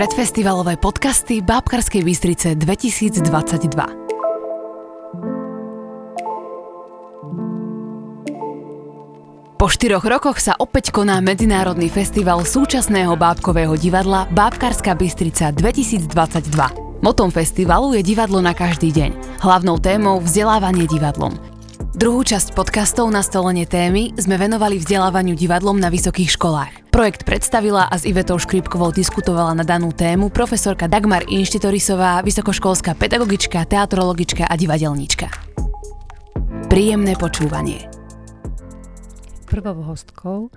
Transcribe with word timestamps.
Predfestivalové 0.00 0.80
podcasty 0.80 1.44
Bábkarskej 1.44 2.00
Bystrice 2.00 2.56
2022. 2.56 3.20
Po 9.60 9.66
štyroch 9.68 10.00
rokoch 10.00 10.40
sa 10.40 10.56
opäť 10.56 10.88
koná 10.88 11.20
Medzinárodný 11.20 11.92
festival 11.92 12.48
súčasného 12.48 13.12
bábkového 13.12 13.76
divadla 13.76 14.24
Bábkarská 14.32 14.96
Bystrica 14.96 15.52
2022. 15.52 16.08
Motom 17.04 17.28
festivalu 17.28 18.00
je 18.00 18.00
divadlo 18.00 18.40
na 18.40 18.56
každý 18.56 18.96
deň. 18.96 19.44
Hlavnou 19.44 19.76
témou 19.76 20.16
vzdelávanie 20.24 20.88
divadlom. 20.88 21.36
Druhú 21.92 22.24
časť 22.24 22.56
podcastov 22.56 23.12
na 23.12 23.20
stolenie 23.20 23.68
témy 23.68 24.16
sme 24.16 24.40
venovali 24.40 24.80
vzdelávaniu 24.80 25.36
divadlom 25.36 25.76
na 25.76 25.92
vysokých 25.92 26.40
školách. 26.40 26.79
Projekt 26.90 27.22
predstavila 27.22 27.86
a 27.86 27.94
s 27.94 28.02
Ivetou 28.02 28.34
Škripkovou 28.34 28.90
diskutovala 28.90 29.54
na 29.54 29.62
danú 29.62 29.94
tému 29.94 30.26
profesorka 30.26 30.90
Dagmar 30.90 31.22
Inštitorisová, 31.30 32.18
vysokoškolská 32.26 32.98
pedagogička, 32.98 33.62
teatrologička 33.62 34.50
a 34.50 34.54
divadelníčka. 34.58 35.30
Príjemné 36.66 37.14
počúvanie. 37.14 37.86
Prvou 39.46 39.86
hostkou 39.86 40.50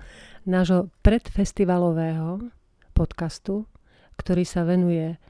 nášho 0.50 0.90
predfestivalového 1.06 2.50
podcastu, 2.98 3.70
ktorý 4.18 4.42
sa 4.42 4.66
venuje 4.66 5.22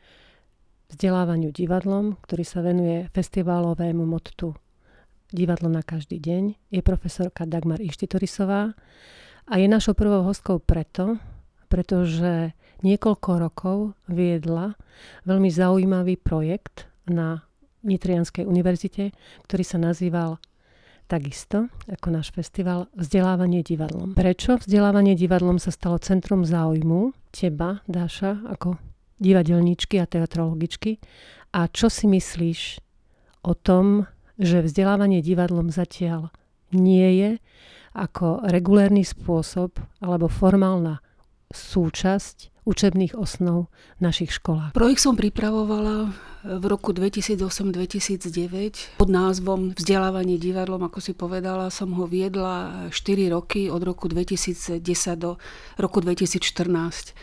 vzdelávaniu 0.87 1.51
divadlom, 1.51 2.15
ktorý 2.23 2.47
sa 2.47 2.63
venuje 2.63 3.11
festivalovému 3.11 4.07
mottu 4.07 4.55
Divadlo 5.33 5.65
na 5.65 5.81
každý 5.81 6.21
deň, 6.21 6.69
je 6.69 6.85
profesorka 6.85 7.49
Dagmar 7.49 7.81
Inštitorisová, 7.81 8.77
a 9.47 9.53
je 9.59 9.67
našou 9.67 9.93
prvou 9.93 10.23
hostkou 10.23 10.59
preto, 10.63 11.19
pretože 11.67 12.53
niekoľko 12.83 13.29
rokov 13.39 13.77
viedla 14.07 14.75
veľmi 15.25 15.49
zaujímavý 15.49 16.19
projekt 16.19 16.87
na 17.09 17.43
Nitrianskej 17.83 18.47
univerzite, 18.47 19.11
ktorý 19.43 19.63
sa 19.67 19.75
nazýval 19.75 20.39
takisto 21.11 21.67
ako 21.91 22.07
náš 22.15 22.31
festival 22.31 22.87
Vzdelávanie 22.95 23.59
divadlom. 23.59 24.15
Prečo 24.15 24.55
vzdelávanie 24.55 25.19
divadlom 25.19 25.59
sa 25.59 25.69
stalo 25.69 25.99
centrom 25.99 26.47
záujmu 26.47 27.11
teba, 27.35 27.83
Dáša, 27.85 28.39
ako 28.47 28.79
divadelníčky 29.19 29.99
a 29.99 30.07
teatrologičky 30.07 30.99
a 31.53 31.67
čo 31.69 31.91
si 31.91 32.07
myslíš 32.07 32.61
o 33.43 33.53
tom, 33.53 34.07
že 34.39 34.63
vzdelávanie 34.63 35.19
divadlom 35.21 35.69
zatiaľ 35.69 36.31
nie 36.75 37.21
je 37.21 37.31
ako 37.93 38.41
regulérny 38.49 39.05
spôsob 39.05 39.77
alebo 40.01 40.25
formálna 40.25 41.05
súčasť 41.53 42.53
učebných 42.63 43.13
osnov 43.13 43.67
v 43.99 44.01
našich 44.01 44.31
školách. 44.33 44.73
Projekt 44.73 45.03
som 45.03 45.19
pripravovala 45.19 46.15
v 46.43 46.63
roku 46.67 46.91
2008-2009 46.95 48.99
pod 48.99 49.09
názvom 49.11 49.75
Vzdelávanie 49.75 50.39
divadlom, 50.39 50.83
ako 50.87 50.99
si 51.03 51.13
povedala, 51.13 51.69
som 51.69 51.91
ho 51.95 52.07
viedla 52.07 52.87
4 52.89 53.35
roky 53.35 53.67
od 53.67 53.83
roku 53.83 54.07
2010 54.07 54.79
do 55.19 55.35
roku 55.75 55.99
2014 55.99 57.13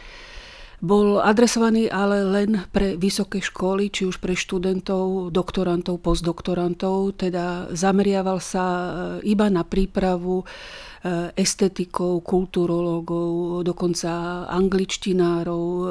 bol 0.81 1.21
adresovaný 1.21 1.93
ale 1.93 2.25
len 2.25 2.65
pre 2.73 2.97
vysoké 2.97 3.45
školy, 3.45 3.93
či 3.93 4.09
už 4.09 4.17
pre 4.17 4.33
študentov, 4.33 5.29
doktorantov, 5.29 6.01
postdoktorantov, 6.01 7.21
teda 7.21 7.69
zameriaval 7.77 8.41
sa 8.41 8.65
e, 8.65 8.89
iba 9.29 9.53
na 9.53 9.61
prípravu 9.61 10.41
e, 10.41 10.45
estetikov, 11.37 12.25
kulturológov, 12.25 13.61
dokonca 13.61 14.45
angličtinárov, 14.49 15.65
e, 15.69 15.85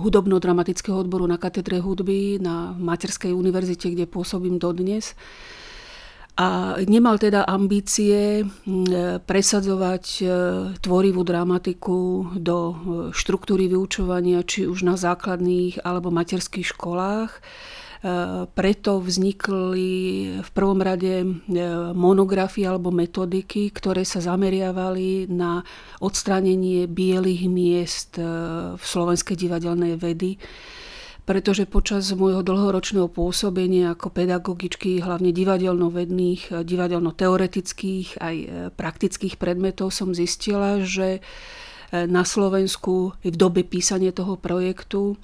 hudobno-dramatického 0.00 0.96
odboru 0.96 1.28
na 1.28 1.36
katedre 1.36 1.84
hudby 1.84 2.40
na 2.40 2.72
Materskej 2.72 3.36
univerzite, 3.36 3.92
kde 3.92 4.08
pôsobím 4.08 4.56
dodnes 4.56 5.12
a 6.32 6.80
nemal 6.88 7.20
teda 7.20 7.44
ambície 7.44 8.48
presadzovať 9.28 10.04
e, 10.16 10.24
tvorivú 10.80 11.20
dramatiku 11.28 12.32
do 12.40 12.58
e, 12.58 12.74
štruktúry 13.12 13.68
vyučovania, 13.68 14.40
či 14.40 14.64
už 14.64 14.80
na 14.80 14.96
základných 14.96 15.84
alebo 15.84 16.08
materských 16.08 16.72
školách. 16.72 17.36
E, 17.36 17.40
preto 18.48 19.04
vznikli 19.04 19.92
v 20.40 20.50
prvom 20.56 20.80
rade 20.80 21.20
monografie 21.92 22.64
alebo 22.64 22.88
metodiky, 22.88 23.68
ktoré 23.68 24.08
sa 24.08 24.24
zameriavali 24.24 25.28
na 25.28 25.60
odstránenie 26.00 26.88
bielých 26.88 27.44
miest 27.44 28.16
v 28.72 28.80
slovenskej 28.80 29.36
divadelnej 29.36 30.00
vedy 30.00 30.40
pretože 31.22 31.70
počas 31.70 32.10
môjho 32.10 32.42
dlhoročného 32.42 33.06
pôsobenia 33.06 33.94
ako 33.94 34.10
pedagogičky, 34.10 34.98
hlavne 34.98 35.30
divadelno-vedných, 35.30 36.66
divadelno-teoretických 36.66 38.18
aj 38.18 38.36
e, 38.36 38.46
praktických 38.74 39.38
predmetov 39.38 39.94
som 39.94 40.10
zistila, 40.10 40.82
že 40.82 41.18
e, 41.18 41.20
na 42.10 42.26
Slovensku 42.26 43.14
v 43.22 43.36
dobe 43.38 43.62
písania 43.62 44.10
toho 44.10 44.34
projektu 44.38 45.18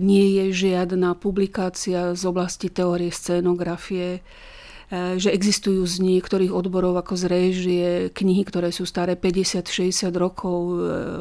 nie 0.00 0.40
je 0.40 0.72
žiadna 0.72 1.20
publikácia 1.20 2.16
z 2.16 2.22
oblasti 2.24 2.72
teórie 2.72 3.12
scénografie, 3.12 4.20
E, 4.20 4.63
že 4.94 5.32
existujú 5.32 5.82
z 5.88 5.96
niektorých 6.04 6.52
odborov 6.52 7.00
ako 7.00 7.14
z 7.16 7.24
réžie 7.26 7.88
knihy, 8.12 8.42
ktoré 8.46 8.68
sú 8.68 8.84
staré 8.84 9.16
50-60 9.16 10.12
rokov, 10.14 10.58
e, 10.60 10.76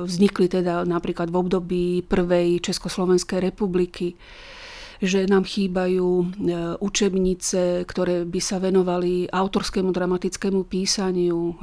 vznikli 0.05 0.51
teda 0.51 0.83
napríklad 0.83 1.31
v 1.31 1.39
období 1.39 1.85
prvej 2.05 2.61
Československej 2.61 3.39
republiky 3.39 4.19
že 5.03 5.27
nám 5.27 5.43
chýbajú 5.43 6.09
e, 6.15 6.25
učebnice, 6.79 7.83
ktoré 7.83 8.23
by 8.23 8.39
sa 8.39 8.63
venovali 8.63 9.27
autorskému 9.27 9.91
dramatickému 9.91 10.63
písaniu, 10.63 11.59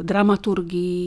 dramaturgii. 0.00 1.04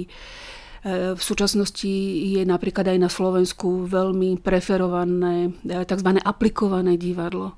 V 1.18 1.22
súčasnosti 1.22 1.90
je 2.38 2.42
napríklad 2.46 2.86
aj 2.86 3.00
na 3.02 3.10
Slovensku 3.10 3.90
veľmi 3.90 4.38
preferované 4.46 5.58
tzv. 5.66 6.10
aplikované 6.22 7.02
divadlo 7.02 7.58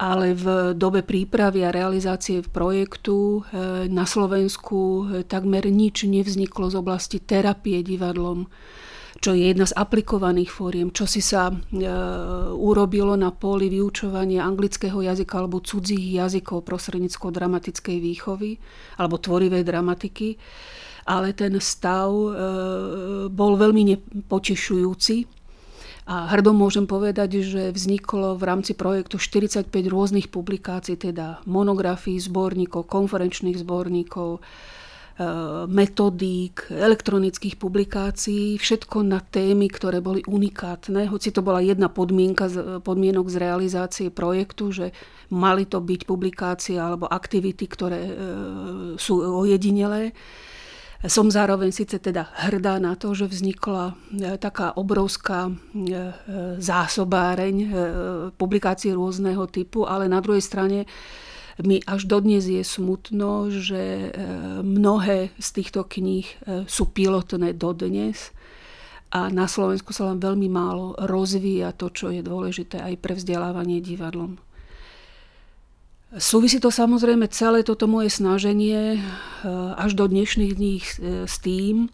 ale 0.00 0.32
v 0.32 0.72
dobe 0.72 1.04
prípravy 1.04 1.60
a 1.60 1.74
realizácie 1.74 2.40
projektu 2.40 3.44
eh, 3.52 3.84
na 3.92 4.08
Slovensku 4.08 4.80
eh, 4.80 5.28
takmer 5.28 5.68
nič 5.68 6.08
nevzniklo 6.08 6.72
z 6.72 6.76
oblasti 6.80 7.20
terapie 7.20 7.84
divadlom 7.84 8.48
čo 9.20 9.36
je 9.36 9.52
jedna 9.52 9.68
z 9.68 9.76
aplikovaných 9.76 10.48
fóriem, 10.48 10.88
čo 10.88 11.04
si 11.04 11.20
sa 11.20 11.52
e, 11.52 11.54
urobilo 12.56 13.20
na 13.20 13.28
poli 13.28 13.68
vyučovania 13.68 14.48
anglického 14.48 14.96
jazyka 14.96 15.44
alebo 15.44 15.60
cudzích 15.60 16.16
jazykov 16.16 16.64
prostredníctvom 16.64 17.28
dramatickej 17.28 17.98
výchovy 18.00 18.56
alebo 18.96 19.20
tvorivej 19.20 19.60
dramatiky. 19.60 20.40
Ale 21.12 21.36
ten 21.36 21.52
stav 21.60 22.08
e, 22.08 22.28
bol 23.28 23.60
veľmi 23.60 23.82
nepotešujúci 23.92 25.39
a 26.08 26.26
hrdom 26.32 26.56
môžem 26.56 26.88
povedať, 26.88 27.44
že 27.44 27.62
vzniklo 27.70 28.34
v 28.34 28.42
rámci 28.42 28.72
projektu 28.72 29.20
45 29.20 29.68
rôznych 29.68 30.32
publikácií, 30.32 30.96
teda 30.96 31.44
monografií, 31.44 32.16
zborníkov, 32.16 32.88
konferenčných 32.88 33.60
zborníkov, 33.60 34.40
e, 34.40 34.40
metodík, 35.68 36.72
elektronických 36.72 37.60
publikácií, 37.60 38.56
všetko 38.56 39.04
na 39.04 39.20
témy, 39.20 39.68
ktoré 39.68 40.00
boli 40.00 40.24
unikátne, 40.24 41.04
hoci 41.12 41.36
to 41.36 41.44
bola 41.44 41.60
jedna 41.60 41.92
podmienka, 41.92 42.48
podmienok 42.80 43.28
z 43.28 43.36
realizácie 43.36 44.08
projektu, 44.08 44.72
že 44.72 44.86
mali 45.30 45.68
to 45.68 45.84
byť 45.84 46.00
publikácie 46.08 46.80
alebo 46.80 47.06
aktivity, 47.06 47.68
ktoré 47.68 48.02
e, 48.08 48.14
sú 48.96 49.20
ojedinelé. 49.20 50.16
Som 51.00 51.32
zároveň 51.32 51.72
síce 51.72 51.96
teda 51.96 52.28
hrdá 52.44 52.76
na 52.76 52.92
to, 52.92 53.16
že 53.16 53.24
vznikla 53.24 53.84
e, 53.88 53.94
taká 54.36 54.76
obrovská 54.76 55.48
e, 55.48 55.52
e, 55.52 55.56
zásobáreň 56.60 57.56
publikácií 58.36 58.92
rôzneho 58.92 59.48
typu, 59.48 59.88
ale 59.88 60.12
na 60.12 60.20
druhej 60.20 60.44
strane 60.44 60.84
mi 61.64 61.80
až 61.88 62.04
dodnes 62.04 62.44
je 62.44 62.60
smutno, 62.64 63.52
že 63.52 64.12
mnohé 64.64 65.28
z 65.36 65.48
týchto 65.60 65.84
kníh 65.84 66.24
sú 66.64 66.88
pilotné 66.88 67.52
dodnes 67.52 68.32
a 69.12 69.28
na 69.28 69.44
Slovensku 69.44 69.92
sa 69.92 70.08
len 70.08 70.16
veľmi 70.24 70.48
málo 70.48 70.96
rozvíja 70.96 71.76
to, 71.76 71.92
čo 71.92 72.08
je 72.08 72.24
dôležité 72.24 72.80
aj 72.80 72.94
pre 72.96 73.12
vzdelávanie 73.12 73.84
divadlom. 73.84 74.40
Súvisí 76.10 76.58
to 76.58 76.74
samozrejme 76.74 77.30
celé 77.30 77.62
toto 77.62 77.86
moje 77.86 78.10
snaženie 78.10 78.98
eh, 78.98 79.02
až 79.78 79.94
do 79.94 80.10
dnešných 80.10 80.52
dní 80.58 80.74
eh, 80.82 80.86
s 81.30 81.38
tým, 81.38 81.86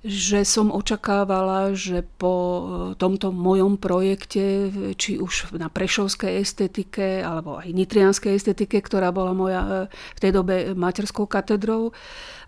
že 0.00 0.42
som 0.42 0.72
očakávala, 0.72 1.76
že 1.76 2.00
po 2.16 2.32
e, 2.32 2.62
tomto 2.96 3.36
mojom 3.36 3.76
projekte, 3.76 4.72
či 4.96 5.20
už 5.20 5.52
na 5.60 5.68
prešovskej 5.68 6.40
estetike, 6.40 7.20
alebo 7.20 7.60
aj 7.60 7.68
nitrianskej 7.68 8.32
estetike, 8.32 8.80
ktorá 8.80 9.12
bola 9.12 9.36
moja 9.36 9.92
v 9.92 10.18
tej 10.24 10.32
dobe 10.32 10.72
materskou 10.72 11.28
katedrou, 11.28 11.92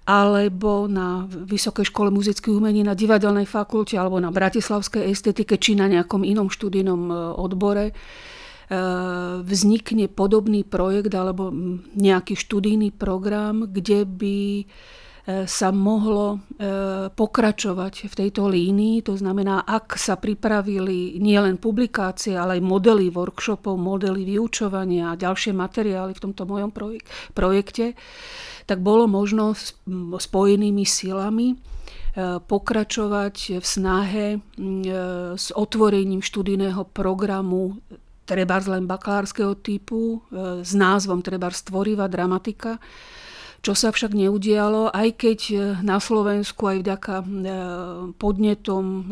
alebo 0.08 0.88
na 0.88 1.28
Vysokej 1.28 1.92
škole 1.92 2.08
muzických 2.08 2.56
umení 2.56 2.88
na 2.88 2.96
divadelnej 2.96 3.44
fakulte, 3.44 4.00
alebo 4.00 4.16
na 4.16 4.32
bratislavskej 4.32 5.12
estetike, 5.12 5.60
či 5.60 5.76
na 5.76 5.92
nejakom 5.92 6.24
inom 6.24 6.48
študijnom 6.48 7.36
odbore, 7.36 7.92
vznikne 9.44 10.08
podobný 10.08 10.64
projekt 10.64 11.12
alebo 11.12 11.52
nejaký 11.92 12.40
študijný 12.40 12.96
program, 12.96 13.68
kde 13.68 14.08
by 14.08 14.38
E, 15.22 15.46
sa 15.46 15.70
mohlo 15.70 16.34
e, 16.34 16.38
pokračovať 17.14 18.10
v 18.10 18.14
tejto 18.26 18.50
línii. 18.50 19.06
To 19.06 19.14
znamená, 19.14 19.62
ak 19.62 19.94
sa 19.94 20.18
pripravili 20.18 21.22
nielen 21.22 21.62
publikácie, 21.62 22.34
ale 22.34 22.58
aj 22.58 22.66
modely 22.66 23.06
workshopov, 23.06 23.78
modely 23.78 24.26
vyučovania 24.26 25.14
a 25.14 25.20
ďalšie 25.20 25.54
materiály 25.54 26.18
v 26.18 26.22
tomto 26.26 26.42
mojom 26.42 26.74
projekte, 27.38 27.94
tak 28.66 28.82
bolo 28.82 29.06
možno 29.06 29.54
spojenými 30.18 30.82
silami 30.82 31.54
pokračovať 32.44 33.56
v 33.58 33.64
snahe 33.64 34.26
s 35.32 35.48
otvorením 35.48 36.20
študijného 36.20 36.84
programu 36.92 37.80
trebárs 38.22 38.70
len 38.70 38.86
bakalárskeho 38.86 39.58
typu 39.58 40.22
s 40.62 40.72
názvom 40.72 41.20
trebárs 41.20 41.66
tvorivá 41.66 42.06
dramatika, 42.06 42.78
čo 43.62 43.78
sa 43.78 43.94
však 43.94 44.18
neudialo, 44.18 44.90
aj 44.90 45.08
keď 45.22 45.38
e, 45.46 45.56
na 45.86 46.02
Slovensku 46.02 46.66
aj 46.66 46.82
vďaka 46.82 47.14
e, 47.22 47.26
podnetom 48.18 48.84
e, 48.84 49.02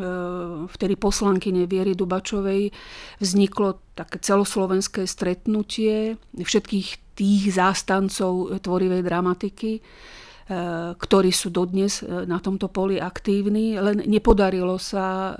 vtedy 0.74 0.98
poslankyne 0.98 1.70
Viery 1.70 1.94
Dubačovej 1.94 2.74
vzniklo 3.22 3.78
také 3.94 4.18
celoslovenské 4.18 5.06
stretnutie 5.06 6.18
všetkých 6.34 7.14
tých 7.14 7.42
zástancov 7.54 8.58
tvorivej 8.58 9.06
dramatiky, 9.06 9.72
ktorí 10.98 11.30
sú 11.30 11.54
dodnes 11.54 12.02
na 12.02 12.42
tomto 12.42 12.66
poli 12.66 12.98
aktívni, 12.98 13.78
len 13.78 14.02
nepodarilo 14.02 14.82
sa 14.82 15.30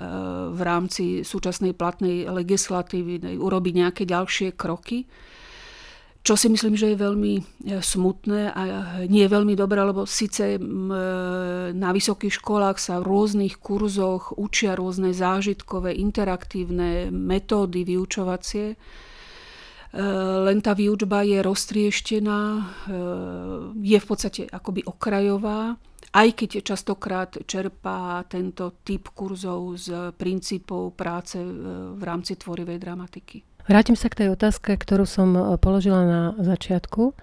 v 0.47 0.61
rámci 0.63 1.27
súčasnej 1.27 1.75
platnej 1.75 2.31
legislatívy 2.31 3.35
urobiť 3.35 3.73
nejaké 3.75 4.03
ďalšie 4.07 4.55
kroky. 4.55 5.03
Čo 6.21 6.37
si 6.37 6.53
myslím, 6.53 6.77
že 6.77 6.93
je 6.93 7.01
veľmi 7.01 7.33
e, 7.33 7.41
smutné 7.81 8.53
a 8.53 8.61
nie 9.09 9.25
je 9.25 9.33
veľmi 9.33 9.57
dobré, 9.57 9.81
lebo 9.81 10.05
síce 10.05 10.53
e, 10.53 10.59
na 11.73 11.89
vysokých 11.89 12.37
školách 12.37 12.77
sa 12.77 13.01
v 13.01 13.09
rôznych 13.09 13.57
kurzoch 13.57 14.37
učia 14.37 14.77
rôzne 14.77 15.17
zážitkové, 15.17 15.97
interaktívne 15.97 17.09
metódy 17.09 17.81
vyučovacie, 17.81 18.65
e, 18.69 18.75
len 20.47 20.63
tá 20.63 20.71
výučba 20.71 21.23
je 21.27 21.43
roztrieštená, 21.43 22.39
je 23.75 23.97
v 23.99 24.05
podstate 24.07 24.47
akoby 24.47 24.87
okrajová, 24.87 25.75
aj 26.11 26.27
keď 26.35 26.49
častokrát 26.63 27.31
čerpá 27.47 28.23
tento 28.27 28.83
typ 28.83 29.11
kurzov 29.15 29.79
z 29.79 30.11
princípov 30.15 30.95
práce 30.95 31.39
v 31.95 32.01
rámci 32.03 32.35
tvorivej 32.35 32.79
dramatiky. 32.79 33.37
Vrátim 33.67 33.95
sa 33.95 34.09
k 34.09 34.25
tej 34.25 34.27
otázke, 34.33 34.73
ktorú 34.75 35.05
som 35.07 35.55
položila 35.61 36.03
na 36.03 36.21
začiatku. 36.35 37.13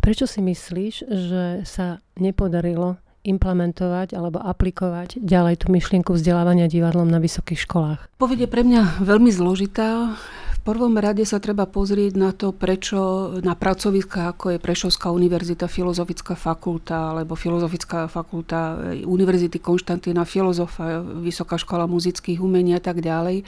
Prečo 0.00 0.24
si 0.24 0.40
myslíš, 0.40 0.94
že 1.04 1.44
sa 1.68 2.00
nepodarilo 2.16 2.96
implementovať 3.20 4.16
alebo 4.16 4.40
aplikovať 4.40 5.20
ďalej 5.20 5.60
tú 5.60 5.66
myšlienku 5.68 6.16
vzdelávania 6.16 6.72
divadlom 6.72 7.04
na 7.04 7.20
vysokých 7.20 7.68
školách? 7.68 8.00
Povedie 8.16 8.48
pre 8.48 8.64
mňa 8.64 9.04
veľmi 9.04 9.28
zložitá. 9.28 10.16
Prvom 10.60 10.92
rade 11.00 11.24
sa 11.24 11.40
treba 11.40 11.64
pozrieť 11.64 12.20
na 12.20 12.36
to, 12.36 12.52
prečo 12.52 13.32
na 13.40 13.56
pracoviskách, 13.56 14.36
ako 14.36 14.46
je 14.52 14.58
Prešovská 14.60 15.08
univerzita, 15.08 15.64
Filozofická 15.64 16.36
fakulta 16.36 17.16
alebo 17.16 17.32
Filozofická 17.32 18.12
fakulta 18.12 18.76
Univerzity 19.08 19.56
Konštantína 19.56 20.28
Filozofa, 20.28 21.00
Vysoká 21.00 21.56
škola 21.56 21.88
muzických 21.88 22.44
umení 22.44 22.76
a 22.76 22.82
tak 22.84 23.00
ďalej, 23.00 23.40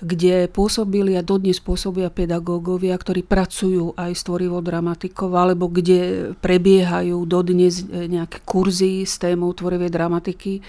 kde 0.00 0.48
pôsobili 0.48 1.20
a 1.20 1.24
dodnes 1.24 1.60
pôsobia 1.60 2.08
pedagógovia, 2.08 2.96
ktorí 2.96 3.20
pracujú 3.20 3.92
aj 3.96 4.12
s 4.16 4.24
tvorivou 4.24 4.64
dramatikou, 4.64 5.28
alebo 5.36 5.68
kde 5.68 6.32
prebiehajú 6.40 7.28
dodnes 7.28 7.84
e, 7.84 8.08
nejaké 8.08 8.40
kurzy 8.44 9.04
s 9.04 9.20
témou 9.20 9.52
tvorivej 9.52 9.92
dramatiky 9.92 10.64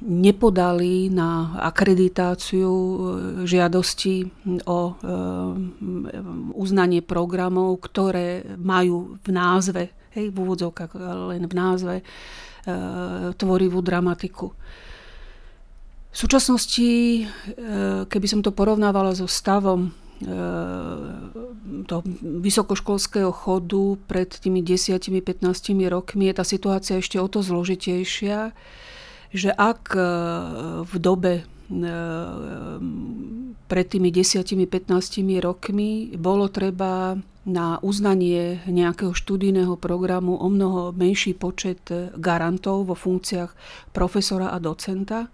nepodali 0.00 1.12
na 1.12 1.54
akreditáciu 1.62 2.72
e, 2.72 2.96
žiadosti 3.46 4.26
o 4.66 4.80
ehm, 4.98 6.54
uznanie 6.56 7.04
programov, 7.06 7.86
ktoré 7.86 8.42
majú 8.58 9.20
v 9.22 9.28
názve, 9.30 9.82
hej, 10.16 10.34
v 10.34 10.36
úvodzovkách 10.36 10.90
len 11.30 11.46
v 11.46 11.54
názve, 11.54 11.94
e, 12.00 12.04
tvorivú 13.38 13.78
dramatiku. 13.78 14.50
V 16.10 16.16
súčasnosti, 16.16 16.90
e, 16.90 17.24
keby 18.10 18.26
som 18.26 18.40
to 18.42 18.50
porovnávala 18.50 19.14
so 19.14 19.28
stavom 19.28 19.92
toho 21.84 22.02
vysokoškolského 22.24 23.28
chodu 23.36 24.00
pred 24.08 24.24
tými 24.24 24.64
10-15 24.64 25.44
rokmi, 25.92 26.32
je 26.32 26.40
tá 26.40 26.40
situácia 26.40 26.96
ešte 26.96 27.20
o 27.20 27.28
to 27.28 27.44
zložitejšia, 27.44 28.56
že 29.34 29.50
ak 29.50 29.94
e, 29.94 30.02
v 30.86 30.94
dobe 30.98 31.34
pred 33.66 33.86
tými 33.90 34.14
10-15 34.14 34.86
rokmi 35.42 36.14
bolo 36.14 36.46
treba 36.46 37.18
na 37.46 37.78
uznanie 37.82 38.62
nejakého 38.70 39.10
študijného 39.10 39.74
programu 39.78 40.38
o 40.38 40.46
mnoho 40.46 40.94
menší 40.94 41.34
počet 41.34 41.82
garantov 42.18 42.86
vo 42.90 42.94
funkciách 42.94 43.50
profesora 43.90 44.54
a 44.54 44.62
docenta, 44.62 45.26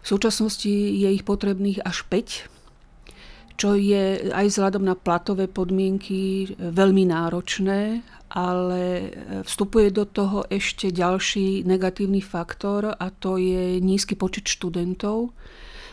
v 0.00 0.06
súčasnosti 0.06 0.70
je 0.70 1.08
ich 1.10 1.26
potrebných 1.26 1.82
až 1.82 2.06
5, 2.06 3.58
čo 3.60 3.76
je 3.76 4.32
aj 4.32 4.46
vzhľadom 4.48 4.86
na 4.86 4.96
platové 4.96 5.44
podmienky 5.44 6.50
veľmi 6.56 7.10
náročné, 7.12 8.00
ale 8.30 9.10
vstupuje 9.42 9.90
do 9.90 10.06
toho 10.06 10.46
ešte 10.46 10.94
ďalší 10.94 11.66
negatívny 11.66 12.22
faktor 12.22 12.94
a 12.94 13.06
to 13.10 13.36
je 13.36 13.82
nízky 13.82 14.14
počet 14.14 14.46
študentov. 14.46 15.34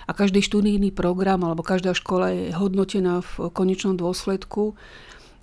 A 0.07 0.15
každý 0.15 0.39
študijný 0.39 0.95
program 0.95 1.43
alebo 1.43 1.65
každá 1.65 1.91
škola 1.91 2.31
je 2.31 2.55
hodnotená 2.55 3.19
v 3.19 3.51
konečnom 3.51 3.99
dôsledku 3.99 4.79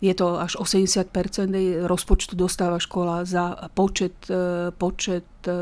je 0.04 0.12
to 0.12 0.36
až 0.36 0.60
80% 0.60 1.08
rozpočtu 1.88 2.36
dostáva 2.36 2.76
škola 2.76 3.24
za 3.24 3.72
počet, 3.72 4.12
e, 4.28 4.68
počet 4.76 5.24
e, 5.48 5.52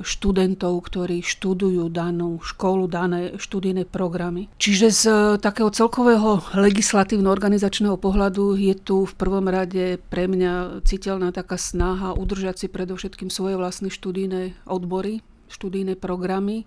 študentov, 0.00 0.80
ktorí 0.88 1.20
študujú 1.20 1.92
danú 1.92 2.40
školu, 2.40 2.88
dané 2.88 3.36
študijné 3.36 3.84
programy. 3.84 4.48
Čiže 4.56 4.86
z 4.88 5.02
e, 5.04 5.12
takého 5.36 5.68
celkového 5.68 6.40
legislatívno-organizačného 6.56 8.00
pohľadu 8.00 8.56
je 8.56 8.72
tu 8.80 9.04
v 9.04 9.14
prvom 9.20 9.44
rade 9.44 10.00
pre 10.08 10.24
mňa 10.24 10.80
citeľná 10.88 11.28
taká 11.36 11.60
snaha 11.60 12.16
udržať 12.16 12.64
si 12.64 12.66
predovšetkým 12.72 13.28
svoje 13.28 13.60
vlastné 13.60 13.92
študijné 13.92 14.64
odbory, 14.64 15.20
študijné 15.52 16.00
programy, 16.00 16.64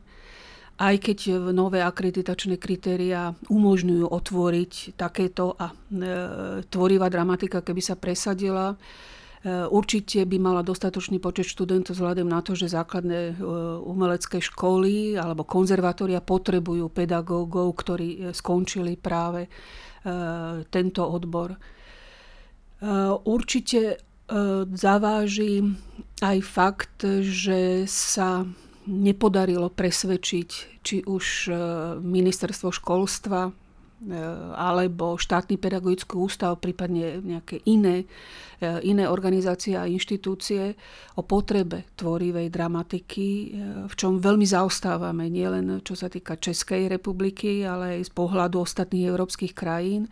aj 0.73 0.95
keď 1.05 1.19
nové 1.53 1.85
akreditačné 1.85 2.57
kritéria 2.57 3.37
umožňujú 3.45 4.09
otvoriť 4.09 4.97
takéto 4.97 5.53
a 5.53 5.69
e, 5.69 5.75
tvorivá 6.65 7.13
dramatika, 7.13 7.61
keby 7.61 7.81
sa 7.81 7.93
presadila, 7.93 8.73
e, 8.73 8.77
Určite 9.69 10.25
by 10.25 10.37
mala 10.41 10.65
dostatočný 10.65 11.21
počet 11.21 11.45
študentov 11.45 11.93
vzhľadom 11.93 12.25
na 12.25 12.41
to, 12.41 12.57
že 12.57 12.73
základné 12.73 13.21
e, 13.31 13.33
umelecké 13.85 14.41
školy 14.41 15.13
alebo 15.13 15.45
konzervatória 15.45 16.25
potrebujú 16.25 16.89
pedagógov, 16.89 17.69
ktorí 17.77 18.33
skončili 18.33 18.97
práve 18.97 19.47
tento 20.67 21.07
odbor. 21.07 21.55
Určite 23.23 24.03
zaváži 24.75 25.63
aj 26.19 26.37
fakt, 26.43 27.07
že 27.23 27.87
sa 27.87 28.43
nepodarilo 28.87 29.71
presvedčiť 29.71 30.49
či 30.83 31.03
už 31.07 31.25
e, 31.47 31.51
ministerstvo 32.03 32.69
školstva 32.71 33.47
e, 33.47 33.51
alebo 34.53 35.15
štátny 35.15 35.55
pedagogický 35.55 36.19
ústav, 36.19 36.59
prípadne 36.59 37.23
nejaké 37.23 37.63
iné, 37.63 38.03
e, 38.03 38.67
iné 38.83 39.07
organizácie 39.07 39.79
a 39.79 39.87
inštitúcie 39.87 40.75
o 41.15 41.21
potrebe 41.23 41.87
tvorivej 41.95 42.51
dramatiky, 42.51 43.27
v 43.87 43.93
čom 43.95 44.19
veľmi 44.19 44.43
zaostávame, 44.43 45.31
nielen 45.31 45.79
čo 45.81 45.95
sa 45.95 46.11
týka 46.11 46.35
Českej 46.35 46.91
republiky, 46.91 47.63
ale 47.63 47.99
aj 47.99 48.09
z 48.09 48.11
pohľadu 48.11 48.59
ostatných 48.63 49.07
európskych 49.07 49.55
krajín. 49.55 50.11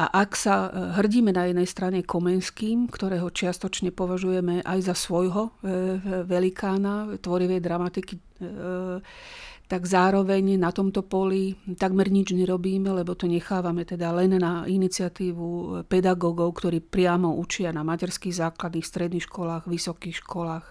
A 0.00 0.24
ak 0.24 0.32
sa 0.38 0.72
hrdíme 0.96 1.36
na 1.36 1.52
jednej 1.52 1.68
strane 1.68 2.00
Komenským, 2.00 2.88
ktorého 2.88 3.28
čiastočne 3.28 3.92
považujeme 3.92 4.64
aj 4.64 4.78
za 4.88 4.94
svojho 4.96 5.52
velikána 6.24 7.20
tvorivej 7.20 7.60
dramatiky, 7.60 8.14
tak 9.72 9.88
zároveň 9.88 10.60
na 10.60 10.68
tomto 10.68 11.00
poli 11.00 11.56
takmer 11.80 12.12
nič 12.12 12.36
nerobíme, 12.36 12.92
lebo 12.92 13.16
to 13.16 13.24
nechávame 13.24 13.88
teda 13.88 14.12
len 14.12 14.36
na 14.36 14.68
iniciatívu 14.68 15.80
pedagógov, 15.88 16.60
ktorí 16.60 16.84
priamo 16.84 17.32
učia 17.40 17.72
na 17.72 17.80
materských 17.80 18.36
základných, 18.36 18.84
stredných 18.84 19.24
školách, 19.24 19.64
vysokých 19.64 20.20
školách. 20.20 20.66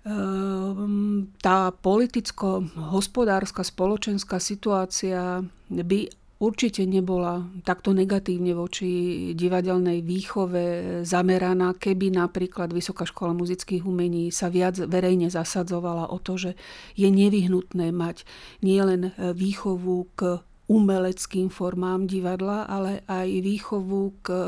Ehm, 0.00 1.36
tá 1.44 1.68
politicko-hospodárska, 1.76 3.60
spoločenská 3.60 4.40
situácia 4.40 5.44
by 5.68 6.08
určite 6.40 6.88
nebola 6.88 7.44
takto 7.62 7.92
negatívne 7.92 8.56
voči 8.56 8.88
divadelnej 9.36 10.00
výchove 10.00 10.64
zameraná, 11.04 11.76
keby 11.76 12.16
napríklad 12.16 12.72
Vysoká 12.72 13.04
škola 13.04 13.36
muzických 13.36 13.84
umení 13.84 14.32
sa 14.32 14.48
viac 14.48 14.80
verejne 14.80 15.28
zasadzovala 15.28 16.08
o 16.08 16.18
to, 16.18 16.40
že 16.40 16.50
je 16.96 17.12
nevyhnutné 17.12 17.92
mať 17.92 18.24
nielen 18.64 19.12
výchovu 19.36 20.08
k 20.16 20.40
umeleckým 20.70 21.50
formám 21.50 22.06
divadla, 22.06 22.62
ale 22.70 23.02
aj 23.10 23.26
výchovu 23.26 24.22
k 24.22 24.26
e, 24.30 24.46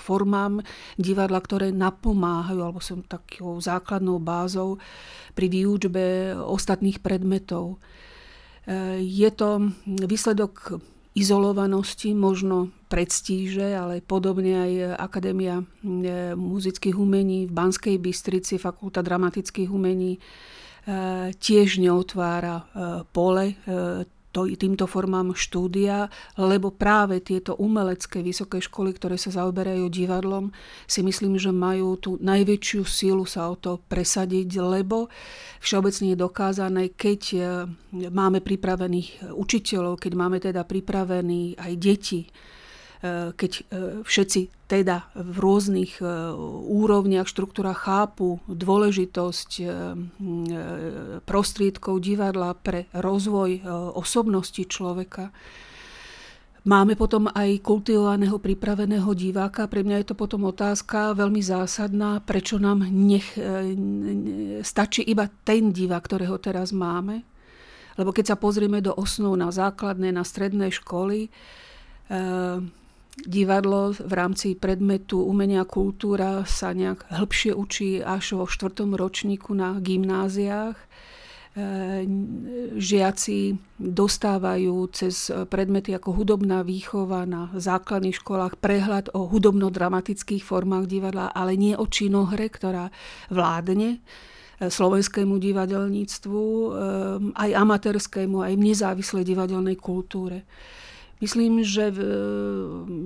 formám 0.00 0.64
divadla, 0.96 1.36
ktoré 1.36 1.68
napomáhajú 1.68 2.60
alebo 2.64 2.80
sú 2.80 3.04
takou 3.04 3.60
základnou 3.60 4.16
bázou 4.16 4.80
pri 5.36 5.52
výučbe 5.52 6.32
ostatných 6.32 7.04
predmetov. 7.04 7.76
E, 8.64 9.04
je 9.04 9.28
to 9.36 9.68
výsledok 9.84 10.80
izolovanosti, 11.14 12.14
možno 12.14 12.70
predstíže, 12.86 13.74
ale 13.74 14.02
podobne 14.02 14.54
aj 14.62 14.72
Akadémia 14.98 15.62
e, 15.62 15.64
muzických 16.38 16.94
umení 16.94 17.50
v 17.50 17.52
Banskej 17.54 17.96
Bystrici, 17.98 18.62
Fakulta 18.62 19.02
dramatických 19.02 19.70
umení 19.70 20.16
e, 20.16 20.20
tiež 21.34 21.82
neotvára 21.82 22.56
e, 22.56 22.64
pole 23.10 23.58
to, 24.30 24.46
týmto 24.54 24.86
formám 24.86 25.34
štúdia, 25.34 26.06
lebo 26.38 26.70
práve 26.70 27.18
tieto 27.18 27.58
umelecké 27.58 28.22
vysoké 28.22 28.62
školy, 28.62 28.94
ktoré 28.94 29.18
sa 29.18 29.34
zaoberajú 29.34 29.90
divadlom, 29.90 30.54
si 30.86 31.02
myslím, 31.02 31.36
že 31.36 31.50
majú 31.50 31.98
tú 31.98 32.16
najväčšiu 32.22 32.82
sílu 32.86 33.26
sa 33.26 33.50
o 33.50 33.58
to 33.58 33.82
presadiť, 33.90 34.62
lebo 34.62 35.10
všeobecne 35.58 36.14
je 36.14 36.18
dokázané, 36.18 36.82
keď 36.94 37.20
e, 37.34 37.38
máme 38.10 38.38
pripravených 38.40 39.34
učiteľov, 39.34 39.98
keď 39.98 40.12
máme 40.14 40.38
teda 40.38 40.62
pripravení 40.62 41.58
aj 41.58 41.72
deti, 41.76 42.20
keď 43.00 43.52
eh, 43.56 43.64
všetci 44.04 44.68
teda 44.68 45.08
v 45.16 45.36
rôznych 45.40 46.04
eh, 46.04 46.08
úrovniach, 46.68 47.24
štruktúrach 47.24 47.88
chápu 47.88 48.44
dôležitosť 48.44 49.50
prostriedkov 51.24 51.94
divadla 52.04 52.52
pre 52.60 52.92
rozvoj 52.92 53.64
osobnosti 53.96 54.62
človeka, 54.68 55.32
Máme 56.60 56.92
potom 56.92 57.24
aj 57.32 57.64
kultivovaného, 57.64 58.36
pripraveného 58.36 59.08
diváka. 59.16 59.64
Pre 59.64 59.80
mňa 59.80 60.04
je 60.04 60.12
to 60.12 60.16
potom 60.20 60.44
otázka 60.44 61.16
veľmi 61.16 61.40
zásadná, 61.40 62.20
prečo 62.20 62.60
nám 62.60 62.84
nech, 62.84 63.32
stačí 64.60 65.00
iba 65.08 65.24
ten 65.40 65.72
divák, 65.72 66.04
ktorého 66.04 66.36
teraz 66.36 66.76
máme. 66.76 67.24
Lebo 67.96 68.12
keď 68.12 68.36
sa 68.36 68.36
pozrieme 68.36 68.84
do 68.84 68.92
osnov 68.92 69.40
na 69.40 69.48
základné, 69.48 70.12
na 70.12 70.20
stredné 70.20 70.68
školy, 70.68 71.32
divadlo 73.18 73.92
v 73.92 74.12
rámci 74.12 74.54
predmetu 74.54 75.22
umenia 75.22 75.66
kultúra 75.66 76.46
sa 76.46 76.70
nejak 76.70 77.10
hĺbšie 77.10 77.52
učí 77.52 77.90
až 78.00 78.38
vo 78.38 78.44
štvrtom 78.46 78.94
ročníku 78.94 79.52
na 79.52 79.76
gymnáziách. 79.82 80.78
E, 80.78 80.86
žiaci 82.78 83.58
dostávajú 83.76 84.86
cez 84.94 85.34
predmety 85.50 85.90
ako 85.90 86.22
hudobná 86.22 86.62
výchova 86.62 87.26
na 87.26 87.50
základných 87.50 88.22
školách 88.22 88.62
prehľad 88.62 89.10
o 89.12 89.26
hudobno-dramatických 89.26 90.46
formách 90.46 90.86
divadla, 90.86 91.34
ale 91.34 91.58
nie 91.58 91.74
o 91.74 91.90
činohre, 91.90 92.46
ktorá 92.46 92.94
vládne 93.34 93.98
e, 93.98 94.70
slovenskému 94.70 95.42
divadelníctvu, 95.42 96.42
e, 96.46 96.68
aj 97.34 97.50
amatérskému, 97.58 98.46
aj 98.46 98.54
nezávislej 98.54 99.26
divadelnej 99.26 99.74
kultúre. 99.74 100.46
Myslím, 101.20 101.60
že 101.60 101.92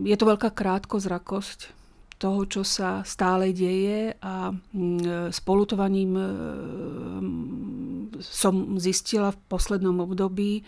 je 0.07 0.17
to 0.17 0.25
veľká 0.25 0.55
krátkozrakosť 0.55 1.75
toho, 2.19 2.47
čo 2.47 2.63
sa 2.63 3.03
stále 3.03 3.51
deje 3.51 4.15
a 4.23 4.55
mm, 4.55 5.35
spolutovaním 5.35 6.15
mm, 6.15 8.23
som 8.23 8.79
zistila 8.79 9.35
v 9.35 9.39
poslednom 9.51 9.99
období, 9.99 10.63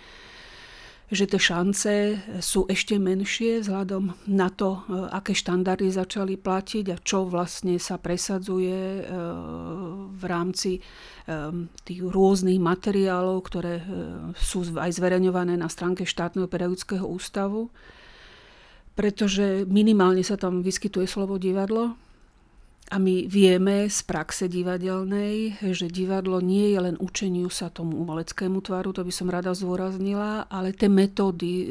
že 1.07 1.31
tie 1.31 1.39
šance 1.39 1.95
sú 2.43 2.67
ešte 2.67 2.99
menšie 2.99 3.63
vzhľadom 3.63 4.11
na 4.27 4.51
to, 4.51 4.83
e, 4.91 5.07
aké 5.15 5.39
štandardy 5.39 5.87
začali 5.95 6.35
platiť 6.35 6.85
a 6.91 6.97
čo 6.99 7.31
vlastne 7.31 7.79
sa 7.79 7.95
presadzuje 7.95 8.75
e, 8.75 9.03
v 10.11 10.23
rámci 10.27 10.79
e, 10.79 10.81
tých 11.87 12.01
rôznych 12.03 12.59
materiálov, 12.59 13.39
ktoré 13.47 13.75
sú 14.35 14.67
aj 14.75 14.99
zverejňované 14.99 15.55
na 15.55 15.71
stránke 15.71 16.03
štátneho 16.03 16.51
pedagogického 16.51 17.07
ústavu. 17.07 17.71
Pretože 18.99 19.69
minimálne 19.69 20.25
sa 20.27 20.41
tam 20.41 20.65
vyskytuje 20.65 21.07
slovo 21.07 21.37
divadlo, 21.37 21.95
a 22.87 23.03
my 23.03 23.27
vieme 23.27 23.91
z 23.91 23.99
praxe 24.07 24.47
divadelnej, 24.47 25.59
že 25.75 25.91
divadlo 25.91 26.39
nie 26.39 26.71
je 26.71 26.79
len 26.79 26.97
učeniu 27.03 27.51
sa 27.51 27.67
tomu 27.67 27.99
umeleckému 28.07 28.63
tvaru, 28.63 28.95
to 28.95 29.03
by 29.03 29.11
som 29.11 29.27
rada 29.27 29.51
zdôraznila, 29.51 30.47
ale 30.47 30.71
tie 30.71 30.87
metódy 30.87 31.53
e, 31.53 31.67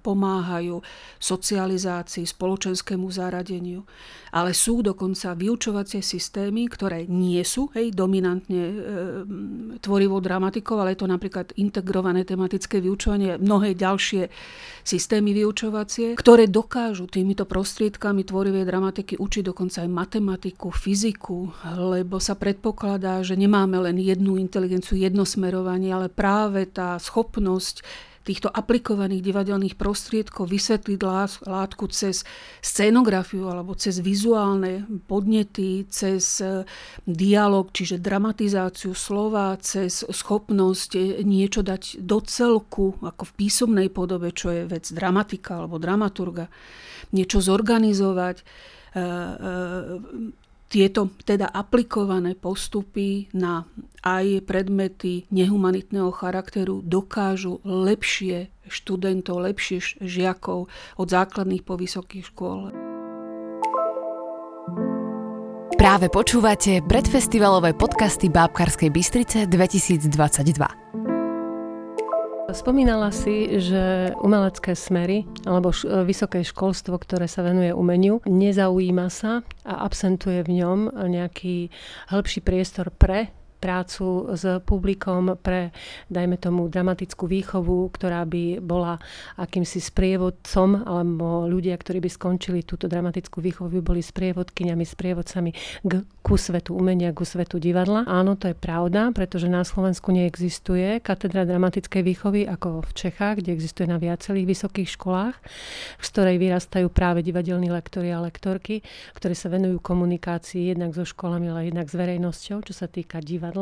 pomáhajú 0.00 0.80
socializácii, 1.20 2.24
spoločenskému 2.24 3.04
zaradeniu. 3.12 3.84
Ale 4.32 4.56
sú 4.56 4.80
dokonca 4.80 5.36
vyučovacie 5.36 6.00
systémy, 6.00 6.66
ktoré 6.72 7.04
nie 7.12 7.44
sú 7.44 7.68
hej, 7.76 7.92
dominantne 7.92 8.64
e, 8.64 8.74
tvorivou 9.84 10.24
dramatikou, 10.24 10.80
ale 10.80 10.96
je 10.96 11.04
to 11.04 11.08
napríklad 11.12 11.52
integrované 11.60 12.24
tematické 12.24 12.80
vyučovanie, 12.80 13.36
mnohé 13.36 13.76
ďalšie 13.76 14.32
systémy 14.80 15.36
vyučovacie, 15.36 16.16
ktoré 16.16 16.48
dokážu 16.48 17.04
týmito 17.04 17.44
prostriedkami 17.44 18.24
tvorivej 18.24 18.64
dramatiky 18.64 19.20
učiť 19.20 19.42
dokonca 19.52 19.84
aj 19.84 19.90
matematiku, 19.92 20.53
matematiku, 20.54 20.70
fyziku, 20.70 21.50
lebo 21.76 22.20
sa 22.22 22.34
predpokladá, 22.38 23.22
že 23.22 23.34
nemáme 23.34 23.78
len 23.78 23.98
jednu 23.98 24.38
inteligenciu, 24.38 24.96
jedno 24.96 25.26
smerovanie, 25.26 25.90
ale 25.90 26.08
práve 26.08 26.66
tá 26.70 26.98
schopnosť 26.98 27.82
týchto 28.24 28.48
aplikovaných 28.48 29.20
divadelných 29.20 29.76
prostriedkov 29.76 30.48
vysvetliť 30.48 30.96
látku 31.44 31.84
cez 31.92 32.24
scénografiu 32.64 33.52
alebo 33.52 33.76
cez 33.76 34.00
vizuálne 34.00 34.88
podnety, 35.04 35.84
cez 35.92 36.40
e, 36.40 36.64
dialog, 37.04 37.68
čiže 37.68 38.00
dramatizáciu 38.00 38.96
slova, 38.96 39.60
cez 39.60 40.08
schopnosť 40.08 41.20
niečo 41.20 41.60
dať 41.60 42.00
do 42.00 42.24
celku, 42.24 42.96
ako 43.04 43.28
v 43.28 43.32
písomnej 43.36 43.88
podobe, 43.92 44.32
čo 44.32 44.56
je 44.56 44.72
vec 44.72 44.88
dramatika 44.88 45.60
alebo 45.60 45.76
dramaturga, 45.76 46.48
niečo 47.12 47.44
zorganizovať 47.44 48.40
e, 48.40 48.44
e, 48.96 50.43
tieto 50.74 51.14
teda 51.22 51.46
aplikované 51.46 52.34
postupy 52.34 53.30
na 53.30 53.62
aj 54.02 54.42
predmety 54.42 55.22
nehumanitného 55.30 56.10
charakteru 56.10 56.82
dokážu 56.82 57.62
lepšie 57.62 58.50
študentov, 58.66 59.38
lepšie 59.46 60.02
žiakov 60.02 60.66
od 60.98 61.06
základných 61.06 61.62
po 61.62 61.78
vysokých 61.78 62.26
škôl. 62.34 62.74
Práve 65.78 66.10
počúvate 66.10 66.82
predfestivalové 66.82 67.76
podcasty 67.78 68.26
Bábkarskej 68.26 68.90
Bystrice 68.90 69.46
2022. 69.46 71.03
Spomínala 72.44 73.08
si, 73.08 73.56
že 73.56 74.12
umelecké 74.20 74.76
smery 74.76 75.24
alebo 75.48 75.72
š- 75.72 75.88
e, 75.88 76.04
vysoké 76.04 76.44
školstvo, 76.44 77.00
ktoré 77.00 77.24
sa 77.24 77.40
venuje 77.40 77.72
umeniu, 77.72 78.20
nezaujíma 78.28 79.08
sa 79.08 79.40
a 79.64 79.80
absentuje 79.88 80.44
v 80.44 80.60
ňom 80.60 80.92
nejaký 81.08 81.72
hĺbší 82.12 82.44
priestor 82.44 82.92
pre 82.92 83.32
prácu 83.64 84.36
s 84.36 84.44
publikom 84.68 85.40
pre, 85.40 85.72
dajme 86.12 86.36
tomu, 86.36 86.68
dramatickú 86.68 87.24
výchovu, 87.24 87.88
ktorá 87.88 88.28
by 88.28 88.60
bola 88.60 89.00
akýmsi 89.40 89.80
sprievodcom, 89.80 90.84
alebo 90.84 91.48
ľudia, 91.48 91.72
ktorí 91.80 92.04
by 92.04 92.10
skončili 92.12 92.60
túto 92.60 92.84
dramatickú 92.92 93.40
výchovu, 93.40 93.80
by 93.80 93.82
boli 93.82 94.04
sprievodkyňami, 94.04 94.84
sprievodcami 94.84 95.50
k, 95.80 95.92
ku 96.20 96.36
svetu 96.36 96.76
umenia, 96.76 97.16
ku 97.16 97.24
svetu 97.24 97.56
divadla. 97.56 98.04
Áno, 98.04 98.36
to 98.36 98.52
je 98.52 98.56
pravda, 98.58 99.08
pretože 99.16 99.48
na 99.48 99.64
Slovensku 99.64 100.12
neexistuje 100.12 101.00
katedra 101.00 101.48
dramatickej 101.48 102.02
výchovy 102.04 102.44
ako 102.44 102.84
v 102.84 102.92
Čechách, 102.92 103.40
kde 103.40 103.56
existuje 103.56 103.88
na 103.88 103.96
viacerých 103.96 104.44
vysokých 104.44 104.92
školách, 105.00 105.36
z 106.04 106.06
ktorej 106.12 106.36
vyrastajú 106.36 106.92
práve 106.92 107.24
divadelní 107.24 107.72
lektori 107.72 108.12
a 108.12 108.20
lektorky, 108.20 108.84
ktorí 109.16 109.32
sa 109.32 109.48
venujú 109.48 109.80
komunikácii 109.80 110.76
jednak 110.76 110.92
so 110.92 111.08
školami, 111.08 111.48
ale 111.48 111.72
jednak 111.72 111.88
s 111.88 111.96
verejnosťou, 111.96 112.60
čo 112.66 112.74
sa 112.76 112.90
týka 112.90 113.22
divadla 113.22 113.53